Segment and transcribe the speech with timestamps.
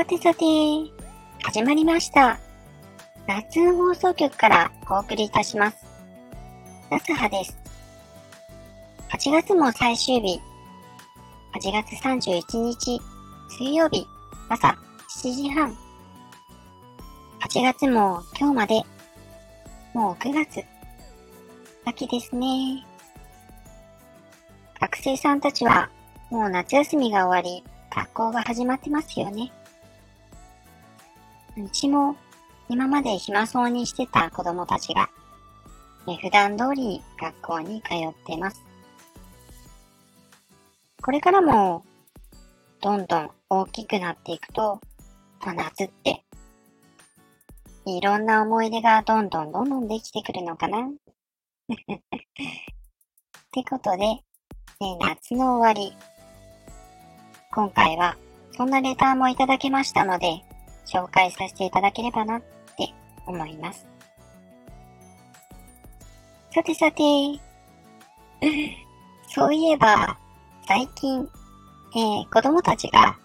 [0.00, 0.46] さてさて、
[1.42, 2.40] 始まりました。
[3.26, 5.84] 夏放送局からお送りいたします。
[6.90, 7.58] 夏葉です。
[9.10, 10.40] 8月も最終日、
[11.52, 12.98] 8月31日、
[13.50, 14.06] 水曜日、
[14.48, 14.68] 朝
[15.22, 15.76] 7時半。
[17.40, 18.82] 8月も今日まで、
[19.92, 20.64] もう9月。
[21.84, 22.86] 秋ですね。
[24.80, 25.90] 学生さんたちは、
[26.30, 27.62] もう夏休みが終わり、
[27.94, 29.52] 学校が始まってますよね。
[31.56, 32.16] うちも
[32.68, 35.10] 今まで暇そうにしてた子供たちが、
[36.06, 38.62] え普段通り学校に通ってます。
[41.02, 41.84] これからも、
[42.80, 44.80] どんどん大きくなっていくと、
[45.44, 46.24] まあ夏って、
[47.86, 50.90] いろんな思い出がどんどんどんどんできてくるのかな っ
[53.50, 54.22] てことで、え
[55.00, 55.96] 夏の終わり、
[57.50, 58.16] 今回は
[58.56, 60.44] そんなレターもいただけましたので、
[60.90, 62.40] 紹介させていただければなっ
[62.76, 62.92] て
[63.26, 63.86] 思います。
[66.52, 67.02] さてさて、
[69.28, 70.18] そういえば、
[70.66, 71.20] 最近、
[71.94, 73.16] えー、子供たちが、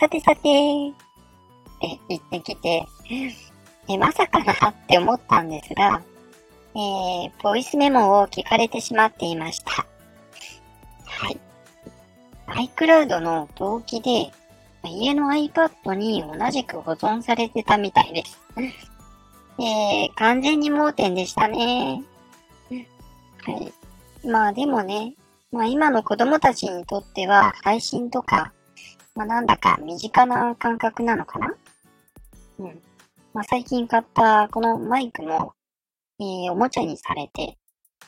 [0.00, 2.86] さてさて、って言ってきて、
[3.88, 6.02] えまさかなって思ったんですが、
[6.74, 9.86] えー、ボイスメモを聞かれてしまっていました。
[11.06, 11.40] はい。
[12.68, 14.32] iCloud の同期で、
[14.88, 18.40] 家の iPad に同じく保存されてたみたいです。
[19.58, 22.02] えー、完全に盲点でしたね。
[23.44, 23.72] はい。
[24.26, 25.14] まあでもね、
[25.52, 28.52] まあ今の子供たちにとっては配信とか、
[29.14, 31.54] まあなんだか身近な感覚なのかな？
[32.58, 32.82] うん。
[33.34, 35.52] まあ最近買ったこのマイクも、
[36.18, 37.56] えー、おもちゃにされて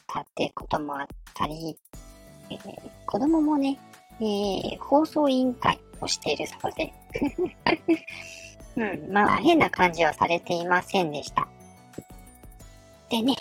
[0.07, 1.79] たってこともあったり、
[2.51, 3.79] えー、子供もね、
[4.21, 6.93] えー、放送委員会をしているそうで。
[8.77, 11.47] うん、まあ変な感じはされていませんでした。
[13.09, 13.37] でね、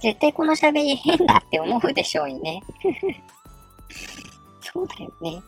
[0.00, 2.62] 絶対この喋り変だって思うでしょうにね。
[4.60, 5.42] そうだよね。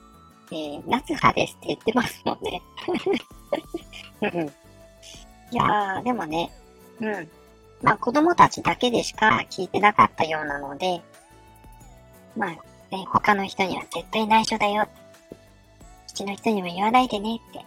[0.51, 2.63] えー、夏葉ですって言ってますもんね。
[4.23, 4.53] うん
[5.51, 6.51] いやー、でもね、
[7.01, 7.31] うん。
[7.83, 11.01] まあ子供たちだけでしか聞いてなかったようなので、
[12.37, 14.87] まあ、ね、他の人には絶対内緒だよ。
[14.87, 15.08] う
[16.19, 17.65] ちの人にも言わないでねって、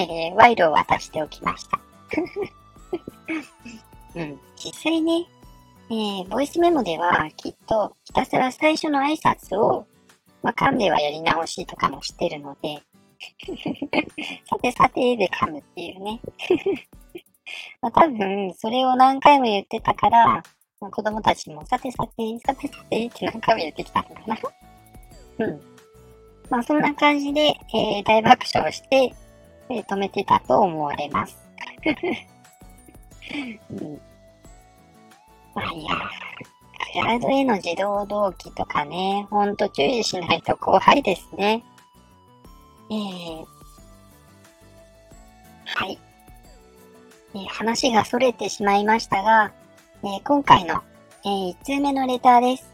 [0.00, 1.80] えー、賄賂を渡しておきました。
[4.14, 5.26] うん、実際ね、
[5.90, 9.86] えー、ボイスメモではきっとひたすら最初の挨拶を、
[10.42, 12.82] まあ、噛んではやり直しとかもしてるので、
[14.48, 16.20] さてさてで噛むっていうね。
[17.80, 20.42] まあ、多分、それを何回も言ってたから、
[20.80, 24.38] まあ、子供たちもさてさて、さてさてって何回も言ってきたのかな。
[25.38, 25.69] うん。
[26.50, 27.40] まあそんな感じで、
[27.72, 29.14] えー、大爆笑して、
[29.70, 31.38] えー、止めてたと思われます。
[33.70, 34.00] うん、
[35.54, 35.94] まあいや、
[36.92, 41.62] クラウドへの自動同期とかね、ほんと注意しないと怖いですね。
[42.90, 43.44] えー、
[45.66, 45.98] はい。
[47.34, 49.52] えー、話が逸れてしまいましたが、
[50.02, 50.82] えー、今回の、
[51.24, 52.68] えー、1通目のレターです。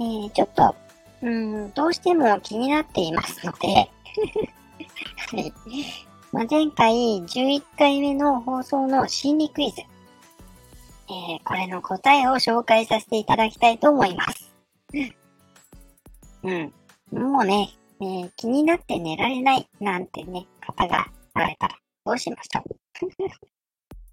[0.00, 0.74] えー、ちょっと、
[1.22, 3.68] うん、どうしても気になっていますので、
[5.30, 5.52] はい。
[6.30, 14.52] まあ、前回11回目の放送の心理クイズ、えー、これの答えを紹介させていただきたいと思います。
[16.42, 16.72] うん。
[17.10, 21.74] もうね、えー、気になって寝られないなんてね、方がおられたら
[22.04, 22.76] どうしましょう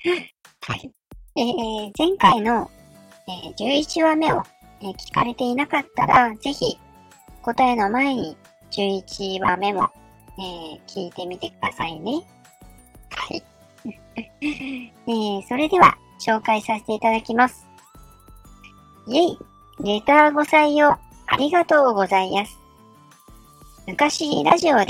[0.72, 0.92] はい。
[1.36, 2.72] えー、前回の、
[3.28, 4.42] えー、11話目を、
[4.82, 6.78] えー、聞かれていなかったら、ぜひ
[7.46, 8.36] 答えの前に
[8.72, 9.88] 11話目も、
[10.40, 12.24] えー、聞いてみてくださいね。
[13.12, 13.44] はい。
[14.42, 17.68] えー、それでは紹介させていただきます。
[19.06, 20.98] イェイレターご採用
[21.28, 22.58] ありがとうございます。
[23.86, 24.88] 昔ラジオで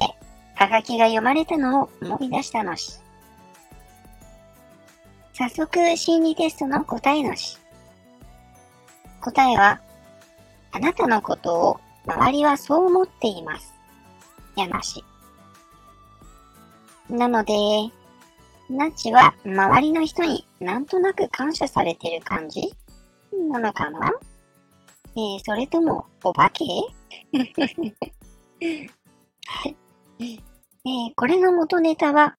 [0.56, 3.01] ハガキが読まれたのを思い出したのし。
[5.33, 7.57] 早速心理テストの答えのし。
[9.19, 9.81] 答えは、
[10.71, 13.73] あなたのことを周りはそう思っています。
[14.55, 15.03] やなし。
[17.09, 17.53] なので、
[18.69, 22.73] ナチは周りの人になんとなく感謝されてる感じ？
[23.51, 24.11] なのかな？
[25.15, 26.63] えー、それともお化け？
[30.87, 32.35] えー、これの元ネタは、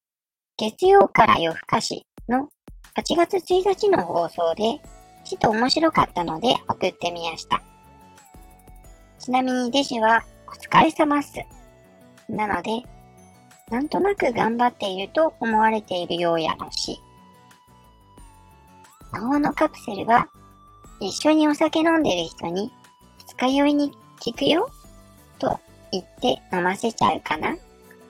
[0.56, 2.48] 月曜から夜更かしの
[2.96, 4.80] 8月1日の放送で、
[5.24, 7.62] ちょっと面白かったので送ってみました。
[9.18, 11.44] ちなみに弟子はお疲れ様っす。
[12.28, 12.82] なので、
[13.70, 17.00] なんとなく頑張っていると思われているようやのし。
[19.12, 20.28] 魔法のカプセルは
[21.00, 22.72] 一緒にお酒飲んでる人に
[23.18, 23.92] 二日酔いに
[24.24, 24.70] 効くよ？
[25.38, 25.58] と
[25.92, 27.56] 言って飲ませちゃうかな？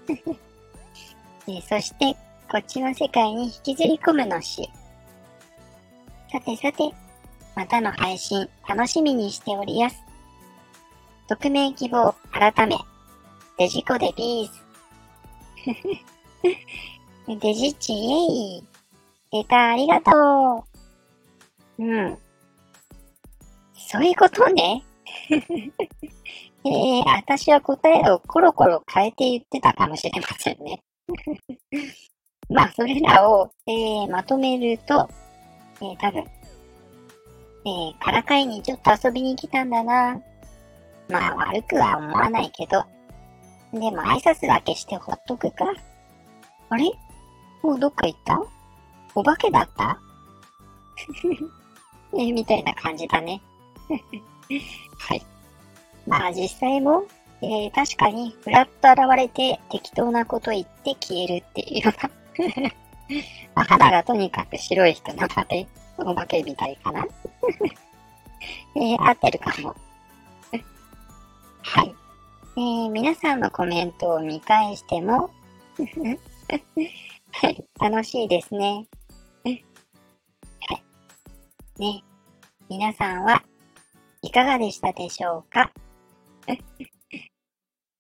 [1.49, 2.17] えそして
[2.51, 4.71] こっちの世界に引きずり込むのし。
[6.31, 6.93] さてさて、
[7.55, 10.06] またの配信楽しみにしておりやす。
[11.29, 12.77] 匿名希望改め、
[13.59, 14.67] デジコでビーズ。
[17.41, 18.65] デジチイエイ。
[19.33, 20.65] レタありがと
[21.79, 21.85] う。
[21.85, 22.19] うん。
[23.75, 24.85] そういうことね。
[25.31, 30.83] えー、私は答えをコロコロ変えて言ってたかもしれませんね。
[32.49, 35.09] まあ、それらを、えー、まとめると、
[35.81, 40.21] えー、多分、えー、からかいにちょっと遊びに来たんだな。
[41.09, 42.85] まあ、悪くは思わないけど、
[43.73, 45.65] でも挨拶だけしてほっとくか。
[46.69, 46.85] あれ？
[47.63, 48.41] もうどっか行った？
[49.15, 49.99] お化けだった？
[52.19, 53.41] え みたいな感じだね。
[54.99, 55.23] はい。
[56.07, 57.05] まあ実際も、
[57.43, 62.03] えー、確かにふらっと現れて適当なこと言って消えるっていうよう
[62.63, 62.71] な
[63.55, 65.67] まあ、肌がとにかく白い人なので、
[65.99, 67.05] お化けみたいかな
[68.77, 69.75] えー、合ってるかも。
[72.59, 75.31] えー、皆さんのコメントを見返しても、
[77.79, 78.87] 楽しいですね。
[81.79, 82.03] ね、
[82.71, 83.43] 皆さんは
[84.23, 85.71] いかがでしたでしょうか？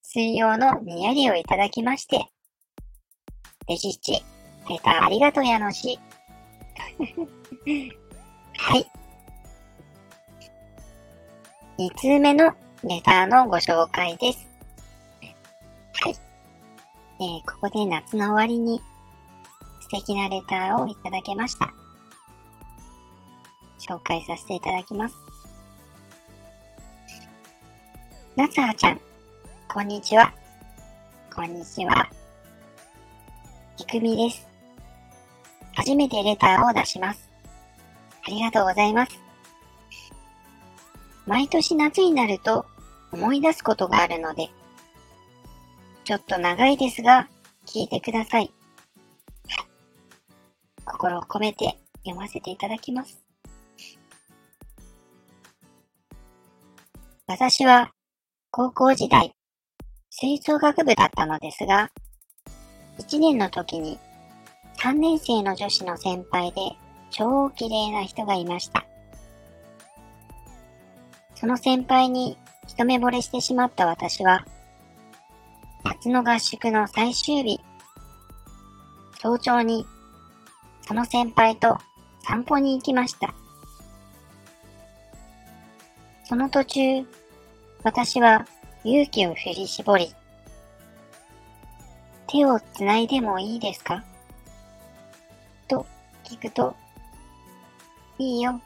[0.00, 2.24] 水曜のにやりをいただきまして、
[3.68, 4.24] レジッチ、
[4.70, 5.98] レタありがとうやのし。
[8.56, 8.90] はい。
[11.78, 12.54] 2通目の
[12.88, 14.46] レターのご紹介です。
[16.00, 16.16] はい。
[17.18, 18.80] えー、ここで夏の終わりに
[19.80, 21.74] 素敵なレターをいただけました。
[23.80, 25.16] 紹介させていただきます。
[28.36, 29.00] 夏葉ちゃん、
[29.66, 30.32] こんにちは。
[31.34, 32.08] こんにちは。
[33.78, 34.46] ひくみです。
[35.74, 37.28] 初めてレターを出します。
[38.24, 39.18] ありがとうございます。
[41.26, 42.64] 毎年夏になると
[43.12, 44.50] 思い出すことがあるので、
[46.04, 47.28] ちょっと長いですが、
[47.66, 48.52] 聞いてください。
[50.84, 53.22] 心を込めて読ませていただきます。
[57.26, 57.90] 私は
[58.50, 59.32] 高校時代、
[60.10, 61.90] 吹奏楽部だったのですが、
[62.98, 63.98] 1年の時に
[64.78, 66.60] 3年生の女子の先輩で
[67.10, 68.86] 超綺麗な人がいました。
[71.34, 74.44] その先輩に一目惚れしてしまった私は、
[75.84, 77.60] 夏の合宿の最終日、
[79.20, 79.86] 早朝に
[80.82, 81.78] その先輩と
[82.22, 83.34] 散歩に行きました。
[86.24, 87.06] その途中、
[87.84, 88.46] 私は
[88.84, 90.14] 勇気を振り絞り、
[92.26, 94.04] 手をつないでもいいですか？
[95.68, 95.86] と
[96.24, 96.74] 聞くと、
[98.18, 98.60] いいよ、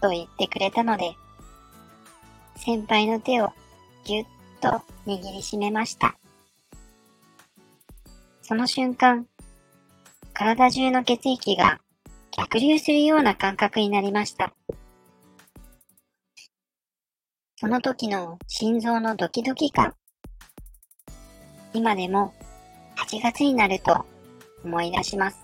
[0.00, 1.14] と言ってくれたので、
[2.64, 3.52] 先輩の手を
[4.04, 4.26] ぎゅっ
[4.60, 4.68] と
[5.04, 6.16] 握りしめました。
[8.42, 9.26] その瞬間、
[10.32, 11.80] 体中の血液が
[12.30, 14.54] 逆流するような感覚になりました。
[17.56, 19.94] その時の心臓のドキドキ感。
[21.74, 22.32] 今でも
[22.96, 24.06] 8月になると
[24.64, 25.38] 思い出します。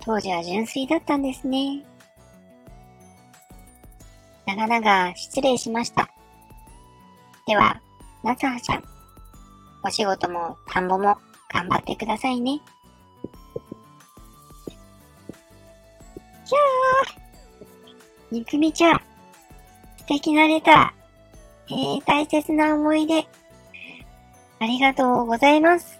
[0.00, 1.84] 当時は純粋だったんですね。
[4.48, 6.08] 長々失礼しました。
[7.46, 7.82] では、
[8.22, 8.84] 夏葉ちゃん、
[9.84, 11.18] お仕事も田んぼも
[11.52, 12.52] 頑張ってくださいね。
[12.52, 19.00] いやー、にくみちゃん、
[19.98, 23.28] 素敵なレター、えー、大切な思い出、
[24.60, 25.98] ありがとうございます。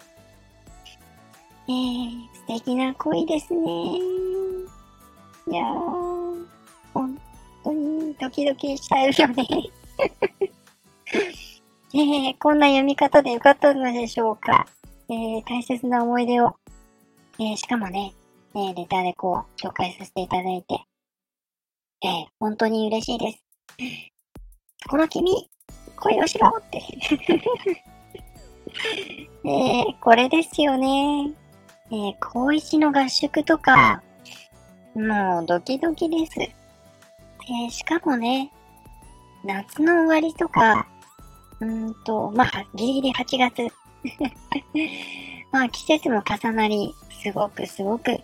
[1.69, 3.99] えー、素敵な恋ですね。
[5.51, 6.08] いやー、
[8.21, 9.47] ドキドキしちゃうよね。
[11.95, 14.67] えー、こんな読み方でよかったのでしょうか。
[15.09, 16.57] えー、大切な思い出を、
[17.39, 18.13] えー、しかもね、
[18.55, 20.85] えー、レターでこう、紹介させていただいて、
[22.05, 23.43] えー、本当に嬉しいです。
[24.89, 25.49] この君、
[25.97, 26.83] 恋をしろって。
[29.45, 31.33] えー、これですよね。
[31.91, 34.03] えー、高一の合宿とか、
[34.95, 36.58] もうドキドキです。
[37.51, 38.53] えー、しかもね、
[39.43, 40.87] 夏の終わりとか、
[41.61, 43.69] うんと、まあ、ギリギリ8月
[45.51, 48.23] まあ季節も重なり、すごくすごく、え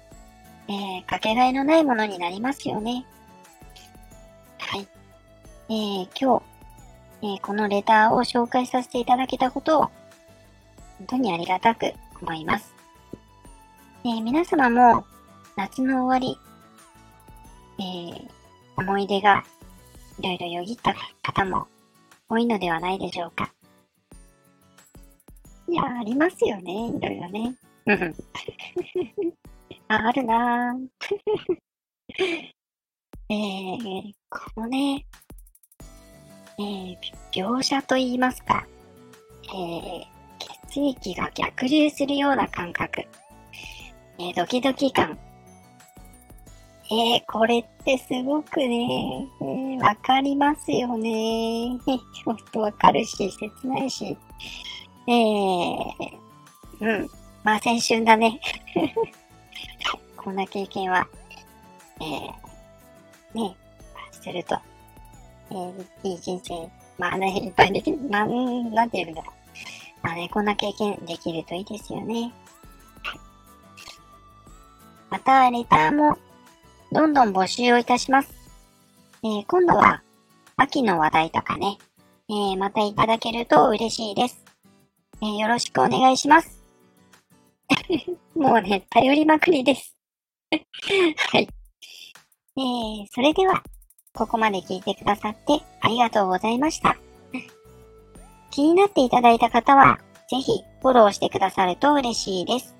[0.68, 3.06] ー、かけがえのないものになりますよね。
[4.58, 4.88] はい。
[5.68, 6.44] えー、今日、
[7.22, 9.82] えー、このレターを紹介させていただけたことを、
[10.98, 12.74] 本当にありがたく思います。
[14.04, 15.04] えー、皆様も
[15.56, 16.38] 夏の終わり、
[17.78, 18.43] えー、
[18.76, 19.44] 思い出が
[20.18, 21.66] いろいろよぎった方も
[22.28, 23.52] 多いのではないでしょうか。
[25.68, 27.54] いや、ありますよね、いろいろね。
[29.88, 30.88] あ、あるなぁ。
[33.30, 35.06] えー、このね、
[36.58, 36.96] えー、
[37.32, 38.66] 描写と言いますか、
[39.48, 40.04] えー、
[40.68, 43.00] 血液が逆流するような感覚、
[44.18, 45.18] えー、ドキドキ感、
[46.90, 51.78] えー、これってすごくね、えー、わかりますよね。
[52.24, 54.16] ほんとわかるし、切ないし。
[55.06, 55.84] えー、
[56.80, 57.10] うん。
[57.42, 58.38] まあ、青春だね。
[60.16, 61.06] こんな経験は、
[62.00, 63.56] えー、ね、
[64.12, 64.58] すると、
[65.50, 69.34] えー、いい人生、まあね、いっぱいできる、まあ、なんて言うんだろう。
[70.02, 72.30] まあね、こんな経験できるといいですよね。
[75.08, 76.18] また、レターも
[76.94, 78.32] どんどん募集をいたします。
[79.24, 80.00] えー、今度は、
[80.56, 81.76] 秋の話題とかね、
[82.28, 84.44] えー、またいただけると嬉しいです。
[85.20, 86.62] えー、よろしくお願いします。
[88.36, 89.96] もうね、頼りまくりです。
[91.32, 91.48] はい。
[92.56, 93.64] えー、それでは、
[94.14, 96.96] ここまで聞いてくださってありがとうございました。
[98.52, 99.98] 気になっていただいた方は、
[100.30, 102.76] ぜひフォローしてくださると嬉しいです。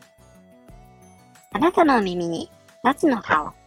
[1.51, 2.49] あなたの耳に
[2.85, 3.64] 夏の葉を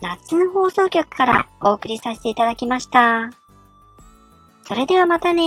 [0.00, 3.30] 夏の放送局からお送りさせていただきました。
[4.66, 5.42] それではまたね